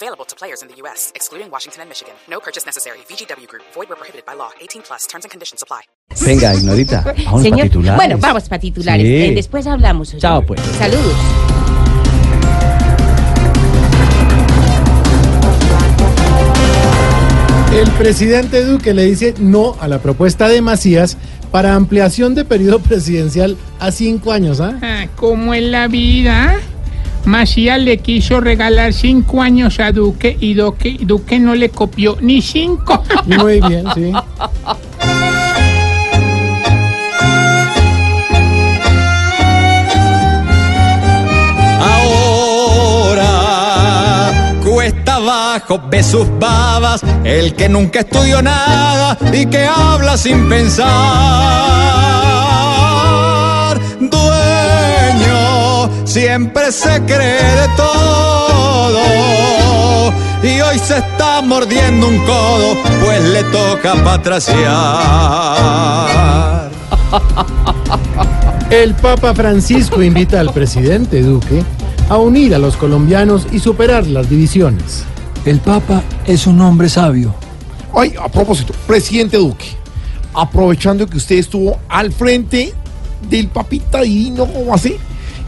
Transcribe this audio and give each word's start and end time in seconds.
Available 0.00 0.24
to 0.26 0.36
players 0.36 0.62
in 0.62 0.68
the 0.68 0.76
U.S., 0.82 1.10
excluding 1.16 1.50
Washington 1.50 1.80
and 1.82 1.88
Michigan. 1.90 2.14
No 2.30 2.38
purchase 2.38 2.64
necessary. 2.64 2.98
VGW 3.10 3.48
Group. 3.48 3.64
Void 3.74 3.88
where 3.88 3.96
prohibited 3.96 4.24
by 4.24 4.34
law. 4.34 4.50
18 4.60 4.82
plus. 4.82 5.06
Terms 5.08 5.24
and 5.24 5.30
conditions 5.32 5.60
apply. 5.60 5.82
Venga, 6.24 6.54
Ignorita, 6.54 7.02
vamos 7.24 7.42
Señor, 7.42 7.58
para 7.58 7.68
titulares. 7.68 7.96
bueno, 7.96 8.18
vamos 8.18 8.48
para 8.48 8.60
titulares. 8.60 9.04
Sí. 9.04 9.24
Eh, 9.24 9.32
después 9.34 9.66
hablamos. 9.66 10.10
oye. 10.10 10.20
Chao, 10.20 10.46
pues. 10.46 10.60
Saludos. 10.78 11.16
El 17.74 17.90
presidente 17.92 18.64
Duque 18.64 18.94
le 18.94 19.04
dice 19.04 19.34
no 19.38 19.76
a 19.80 19.88
la 19.88 19.98
propuesta 19.98 20.48
de 20.48 20.62
Macías 20.62 21.16
para 21.50 21.74
ampliación 21.74 22.34
de 22.34 22.44
periodo 22.44 22.78
presidencial 22.80 23.56
a 23.78 23.90
cinco 23.90 24.32
años. 24.32 24.60
¿ah? 24.60 24.78
Ah, 24.82 25.06
¿Cómo 25.16 25.54
es 25.54 25.62
la 25.64 25.86
vida? 25.88 26.60
Macías 27.24 27.80
le 27.80 27.98
quiso 27.98 28.40
regalar 28.40 28.92
cinco 28.92 29.42
años 29.42 29.80
a 29.80 29.92
Duque 29.92 30.36
y 30.40 30.54
Duque, 30.54 30.96
Duque 31.00 31.38
no 31.38 31.54
le 31.54 31.68
copió 31.68 32.16
ni 32.20 32.40
cinco. 32.42 33.02
Muy 33.26 33.60
bien, 33.60 33.84
sí. 33.94 34.12
Ahora 43.40 44.60
cuesta 44.64 45.16
abajo, 45.16 45.80
ve 45.90 46.02
sus 46.02 46.26
babas, 46.38 47.02
el 47.24 47.54
que 47.54 47.68
nunca 47.68 48.00
estudió 48.00 48.40
nada 48.40 49.18
y 49.32 49.46
que 49.46 49.64
habla 49.66 50.16
sin 50.16 50.48
pensar. 50.48 51.57
Siempre 56.08 56.72
se 56.72 57.00
cree 57.02 57.54
de 57.60 57.68
todo 57.76 58.98
y 60.42 60.60
hoy 60.60 60.78
se 60.78 60.96
está 60.98 61.42
mordiendo 61.42 62.08
un 62.08 62.18
codo, 62.24 62.76
pues 63.04 63.22
le 63.24 63.44
toca 63.44 63.94
patraciar. 64.02 64.58
El 68.70 68.94
Papa 68.94 69.34
Francisco 69.34 70.02
invita 70.02 70.40
al 70.40 70.50
presidente 70.52 71.20
Duque 71.22 71.62
a 72.08 72.16
unir 72.16 72.54
a 72.54 72.58
los 72.58 72.76
colombianos 72.76 73.46
y 73.52 73.58
superar 73.58 74.06
las 74.06 74.30
divisiones. 74.30 75.04
El 75.44 75.60
Papa 75.60 76.02
es 76.26 76.46
un 76.46 76.58
hombre 76.62 76.88
sabio. 76.88 77.34
Ay, 77.94 78.14
a 78.18 78.28
propósito, 78.28 78.72
presidente 78.86 79.36
Duque, 79.36 79.76
aprovechando 80.34 81.06
que 81.06 81.18
usted 81.18 81.36
estuvo 81.36 81.78
al 81.88 82.12
frente 82.12 82.72
del 83.28 83.48
papita 83.48 84.00
divino, 84.02 84.46
como 84.46 84.72
así, 84.72 84.96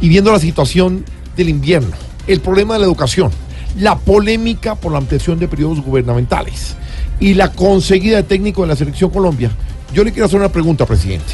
y 0.00 0.08
viendo 0.08 0.32
la 0.32 0.38
situación 0.38 1.04
del 1.36 1.48
invierno, 1.48 1.96
el 2.26 2.40
problema 2.40 2.74
de 2.74 2.80
la 2.80 2.86
educación, 2.86 3.30
la 3.78 3.98
polémica 3.98 4.74
por 4.74 4.92
la 4.92 4.98
ampliación 4.98 5.38
de 5.38 5.48
periodos 5.48 5.80
gubernamentales 5.80 6.76
y 7.20 7.34
la 7.34 7.52
conseguida 7.52 8.16
de 8.16 8.22
técnico 8.22 8.62
de 8.62 8.68
la 8.68 8.76
selección 8.76 9.10
Colombia, 9.10 9.50
yo 9.92 10.04
le 10.04 10.12
quiero 10.12 10.26
hacer 10.26 10.38
una 10.38 10.48
pregunta, 10.48 10.86
presidente. 10.86 11.32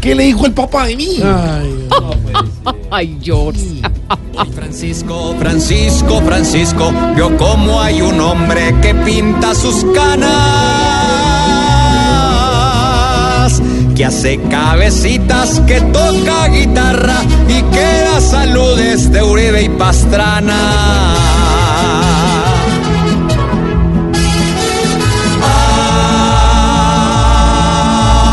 ¿Qué 0.00 0.14
le 0.14 0.24
dijo 0.24 0.44
el 0.44 0.52
papá 0.52 0.86
de 0.86 0.96
mí? 0.96 1.18
Ay, 1.22 1.88
Ay, 2.90 3.18
George. 3.22 3.80
Francisco, 4.54 5.34
Francisco, 5.38 6.20
Francisco, 6.22 6.92
vio 7.16 7.36
cómo 7.36 7.80
hay 7.80 8.02
un 8.02 8.20
hombre 8.20 8.74
que 8.82 8.94
pinta 8.94 9.54
sus 9.54 9.84
canas, 9.94 10.73
que 13.94 14.04
hace 14.04 14.40
cabecitas, 14.50 15.60
que 15.66 15.80
toca 15.80 16.48
guitarra 16.48 17.22
y 17.48 17.62
que 17.62 18.00
da 18.04 18.20
saludes 18.20 19.10
de 19.12 19.22
Uribe 19.22 19.62
y 19.62 19.68
Pastrana. 19.68 21.14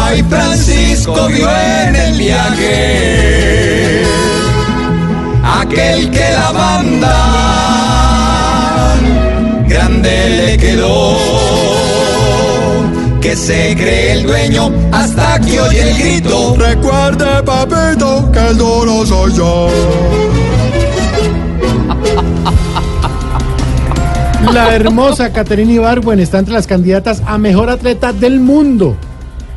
Ay, 0.08 0.24
Francisco 0.30 1.28
vio 1.28 1.50
en 1.50 1.96
el 1.96 2.18
viaje 2.18 4.04
aquel 5.62 6.10
que 6.10 6.32
la 6.32 6.52
banda 6.52 7.18
grande 9.68 10.30
le 10.30 10.58
quedó, 10.58 11.18
que 13.32 13.38
se 13.38 13.76
cree 13.78 14.12
el 14.12 14.24
dueño 14.24 14.74
hasta 14.92 15.40
que 15.40 15.62
oye 15.62 15.90
el 15.90 15.98
grito. 15.98 16.54
Recuerde, 16.58 17.42
papito, 17.44 18.30
que 18.30 18.40
el 18.40 18.58
duro 18.58 19.06
soy 19.06 19.34
yo. 19.34 19.70
La 24.52 24.76
hermosa 24.76 25.32
Caterina 25.32 25.72
Ibargüen 25.72 26.20
está 26.20 26.40
entre 26.40 26.54
las 26.54 26.68
candidatas 26.68 27.24
a 27.26 27.38
mejor 27.38 27.70
atleta 27.70 28.12
del 28.12 28.42
mundo. 28.42 28.98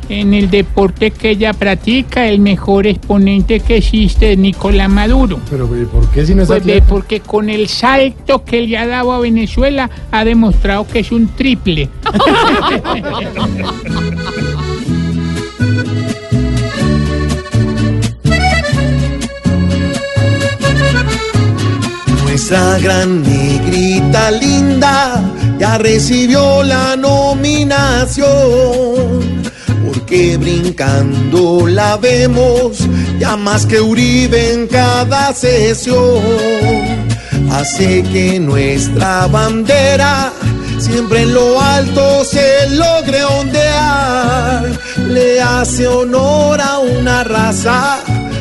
En 0.09 0.33
el 0.33 0.49
deporte 0.49 1.11
que 1.11 1.31
ella 1.31 1.53
practica, 1.53 2.27
el 2.27 2.39
mejor 2.39 2.87
exponente 2.87 3.59
que 3.59 3.77
existe 3.77 4.33
es 4.33 4.37
Nicolás 4.37 4.89
Maduro. 4.89 5.39
Pero 5.49 5.65
¿y 5.81 5.85
¿por 5.85 6.07
qué 6.09 6.25
si 6.25 6.35
no 6.35 6.43
es 6.43 6.47
Pues 6.47 6.83
porque 6.87 7.21
con 7.21 7.49
el 7.49 7.67
salto 7.67 8.43
que 8.43 8.61
le 8.61 8.77
ha 8.77 8.85
dado 8.85 9.13
a 9.13 9.19
Venezuela 9.19 9.89
ha 10.11 10.23
demostrado 10.23 10.87
que 10.87 10.99
es 10.99 11.11
un 11.11 11.27
triple. 11.29 11.89
Nuestra 22.35 22.77
gran 22.79 23.23
negrita 23.23 24.29
linda 24.29 25.23
ya 25.57 25.77
recibió 25.77 26.63
la 26.63 26.97
nominación, 26.97 28.27
porque 30.05 30.37
brincando 30.37 31.67
la 31.67 31.97
vemos 31.97 32.77
ya 33.17 33.35
más 33.35 33.65
que 33.65 33.81
Uribe 33.81 34.53
en 34.53 34.67
cada 34.67 35.33
sesión. 35.33 36.21
Hace 37.51 38.03
que 38.03 38.39
nuestra 38.39 39.25
bandera 39.25 40.31
siempre 40.77 41.23
en 41.23 41.33
lo 41.33 41.59
alto 41.59 42.23
se 42.23 42.69
logre 42.69 43.23
ondear. 43.23 44.69
Le 45.07 45.41
hace 45.41 45.87
honor 45.87 46.61
a 46.61 46.77
una 46.77 47.23
raza 47.23 47.97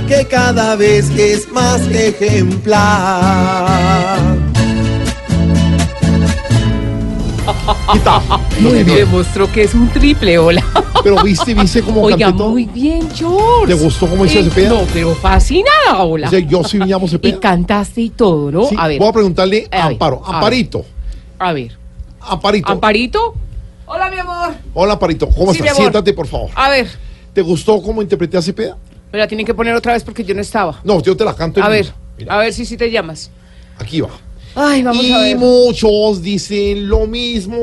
que 0.06 0.26
cada 0.26 0.76
vez 0.76 1.08
es 1.16 1.50
más 1.50 1.80
ejemplar. 1.90 2.74
Muy 8.60 8.84
bien. 8.84 8.98
Demostró 8.98 9.50
que 9.50 9.62
es 9.62 9.74
un 9.74 9.88
triple, 9.88 10.38
hola. 10.38 10.64
Pero 11.02 11.22
viste, 11.22 11.54
viste 11.54 11.82
cómo 11.82 12.02
Oiga, 12.04 12.18
canté 12.26 12.38
todo? 12.38 12.50
muy 12.50 12.64
bien, 12.66 13.08
George. 13.14 13.66
¿Te 13.66 13.74
gustó 13.74 14.06
cómo 14.08 14.24
hizo 14.24 14.38
Eh, 14.38 14.44
Cepeda? 14.44 14.68
No, 14.70 14.80
pero 14.92 15.14
fascinada, 15.14 16.02
hola. 16.02 16.26
O 16.28 16.30
sea, 16.30 16.38
yo 16.40 16.62
sí 16.64 16.78
me 16.78 16.86
llamo 16.86 17.06
Y 17.06 17.10
Cepeda. 17.10 17.40
cantaste 17.40 18.00
y 18.02 18.10
todo, 18.10 18.50
¿no? 18.50 18.64
Sí, 18.66 18.76
a 18.78 18.88
ver, 18.88 18.98
Voy 18.98 19.08
a 19.08 19.12
preguntarle 19.12 19.68
a 19.70 19.82
A 19.82 19.86
Amparo. 19.86 20.16
a 20.24 20.26
ver. 20.28 20.34
Amparito. 20.36 20.84
a 21.38 21.52
ver. 21.52 21.78
Amparito. 22.20 22.72
¿Amparito? 22.72 23.34
Hola, 23.86 24.10
mi 24.10 24.18
amor. 24.18 24.54
Hola, 24.72 24.92
Amparito. 24.94 25.28
¿Cómo 25.28 25.52
Sí, 25.52 25.58
estás? 25.60 25.76
Siéntate, 25.76 26.12
por 26.14 26.26
favor. 26.26 26.50
A 26.54 26.70
ver, 26.70 26.88
¿Te 27.34 27.42
gustó 27.42 27.82
cómo 27.82 28.00
interpreté 28.00 28.36
a 28.38 28.42
Cepeda? 28.42 28.76
me 29.12 29.18
la 29.18 29.26
tienen 29.28 29.44
que 29.46 29.54
poner 29.54 29.74
otra 29.74 29.92
vez 29.92 30.02
porque 30.02 30.24
yo 30.24 30.34
no 30.34 30.40
estaba. 30.40 30.80
No, 30.84 31.00
yo 31.02 31.16
te 31.16 31.24
la 31.24 31.34
canto. 31.34 31.62
A 31.62 31.68
ver. 31.68 31.92
Mira, 32.18 32.34
a 32.34 32.38
ver 32.38 32.52
si 32.52 32.64
sí 32.66 32.76
te 32.76 32.90
llamas. 32.90 33.30
aquí 33.78 34.00
va. 34.00 34.08
Ay, 34.54 34.82
vamos 34.82 35.04
y 35.04 35.12
a 35.12 35.18
ver. 35.18 35.36
muchos 35.36 36.22
dicen 36.22 36.88
lo 36.88 37.06
mismo. 37.06 37.56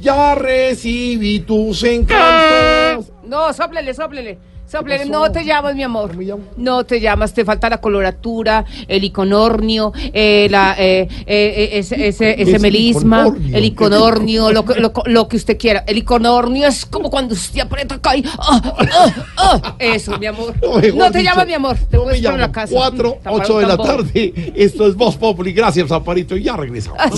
Ya 0.00 0.34
recibí 0.36 1.40
tus 1.40 1.82
encantos. 1.82 3.06
No, 3.28 3.52
sóplele, 3.52 3.94
sóplele. 3.94 4.38
Sóplele. 4.70 5.06
pasó? 5.06 5.10
No 5.12 5.32
te 5.32 5.44
llamas, 5.46 5.74
mi 5.74 5.82
amor. 5.82 6.08
¿Cómo 6.08 6.18
me 6.18 6.24
llamo? 6.26 6.42
No 6.58 6.84
te 6.84 7.00
llamas, 7.00 7.32
te 7.32 7.42
falta 7.42 7.70
la 7.70 7.80
coloratura, 7.80 8.66
el 8.86 9.02
iconornio, 9.02 9.94
eh, 10.12 10.46
la, 10.50 10.74
eh, 10.78 11.08
eh, 11.10 11.26
eh, 11.26 11.68
ese, 11.78 12.06
ese, 12.08 12.42
ese 12.42 12.56
Es 12.56 12.60
melisma, 12.60 13.20
iconornio. 13.28 13.56
el 13.56 13.64
iconornio, 13.64 14.52
lo, 14.52 14.64
que- 14.66 14.78
lo, 14.78 14.92
lo 15.06 15.26
que 15.26 15.36
usted 15.38 15.56
quiera. 15.56 15.84
El 15.86 15.96
iconornio 15.96 16.68
es 16.68 16.84
como 16.84 17.08
cuando 17.08 17.32
usted 17.32 17.60
aprieta 17.60 17.94
acá 17.94 18.14
y... 18.14 18.22
ah, 18.38 18.60
ah, 18.92 19.14
ah. 19.38 19.74
Eso, 19.78 20.18
mi 20.18 20.26
amor. 20.26 20.52
No 20.94 21.10
te 21.10 21.22
llamas, 21.22 21.46
mi 21.46 21.54
amor. 21.54 21.76
Te 21.90 21.96
no 21.96 22.04
voy 22.04 22.26
a 22.26 22.32
me 22.32 22.36
la 22.38 22.52
casa. 22.52 22.74
4, 22.74 23.20
Tapar 23.22 23.40
8 23.40 23.54
un 23.54 23.60
de 23.62 23.66
la 23.66 23.76
tarde. 23.78 24.52
Esto 24.54 24.86
es 24.86 24.94
Voz 24.96 25.16
Populi. 25.16 25.54
Gracias, 25.54 25.90
Amparito. 25.90 26.36
Y 26.36 26.42
ya 26.42 26.56
regresamos. 26.58 26.98
Ay, 27.00 27.10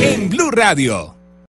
en 0.00 0.28
Blue 0.28 0.50
Radio. 0.50 1.23